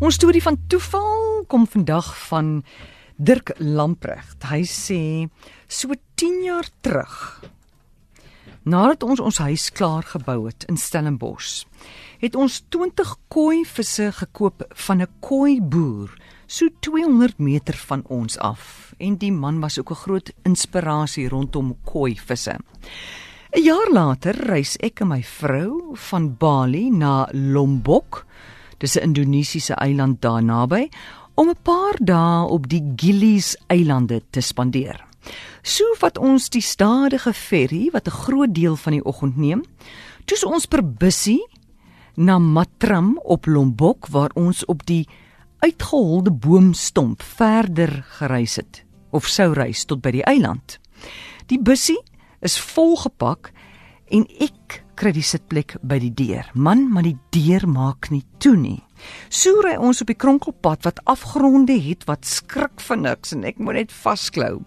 [0.00, 2.62] Ons storie van toeval kom vandag van
[3.20, 4.46] Dirk Lamprecht.
[4.48, 5.28] Hy sê
[5.68, 7.16] so 10 jaar terug
[8.64, 11.66] nadat ons ons huis klaar gebou het in Stellenbosch,
[12.20, 18.38] het ons 20 koi visse gekoop van 'n koi boer so 200 meter van ons
[18.38, 18.94] af.
[18.98, 22.56] En die man was ook 'n groot inspirasie rondom koi visse.
[23.52, 28.26] 'n Jaar later reis ek en my vrou van Bali na Lombok
[28.80, 30.88] dis 'n Indonesiese eiland daar naby,
[31.34, 35.06] om 'n paar dae op die Gili's eilande te spandeer.
[35.62, 39.64] So vat ons die stadige ferry wat 'n groot deel van die oggend neem.
[40.24, 41.46] Toes ons per bussie
[42.16, 45.08] na Matram op Lombok waar ons op die
[45.58, 50.78] uitgeholde boomstomp verder gereis het of sou reis tot by die eiland.
[51.46, 51.98] Die bussie
[52.40, 53.52] is volgepak
[54.08, 56.44] en ek kry die sitplek by die deur.
[56.52, 58.80] Man, maar die deur maak nie toe nie.
[59.32, 63.62] So ry ons op die kronkelpad wat afgronde het wat skrik vir niks en ek
[63.62, 64.60] moet net vasklou.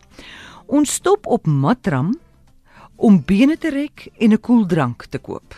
[0.65, 2.15] Ons stop op Matram
[2.97, 5.53] om bene te rek en 'n koeldrank te koop.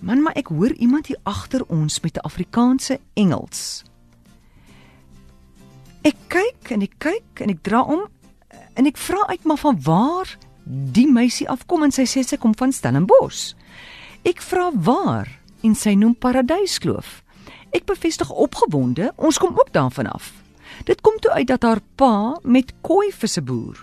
[0.00, 3.84] Man, maar ek hoor iemand hier agter ons met 'n Afrikaanse Engels.
[6.02, 8.08] Ek kyk en ek kyk en ek dra om
[8.74, 12.54] en ek vra uit maar van waar die meisie afkom en sy sê sy kom
[12.54, 13.54] van Stellenbosch.
[14.22, 15.26] Ek vra waar
[15.66, 17.24] en sy noem Paradyskloof.
[17.74, 20.28] Ek bevestig opgewonde, ons kom ook daarvan af.
[20.86, 23.80] Dit kom toe uit dat haar pa met koi visse boer.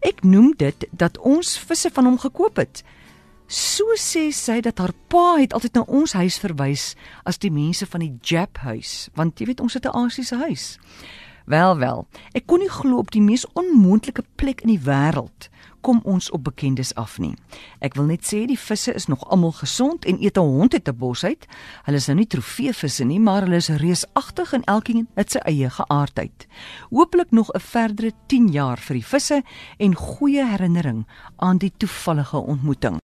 [0.00, 2.80] Ek noem dit dat ons visse van hom gekoop het.
[3.52, 6.94] So sê sy dat haar pa het altyd na ons huis verwys
[7.28, 10.78] as die mense van die Jap huis, want jy weet ons het 'n Asiëse huis.
[11.44, 16.00] Wel wel, ek kon nie glo op die mees onmoontlike plek in die wêreld kom
[16.04, 17.34] ons op bekendes af nie.
[17.84, 20.88] Ek wil net sê die visse is nog almal gesond en eet 'n hond uit
[20.88, 21.46] 'n bos uit.
[21.84, 25.70] Hulle is nou nie trofeevisse nie, maar hulle is reusagtig en elkeen het sy eie
[25.70, 26.46] geaardheid.
[26.90, 29.42] Hooplik nog 'n verdere 10 jaar vir die visse
[29.78, 31.06] en goeie herinnering
[31.36, 33.00] aan die toevallige ontmoeting.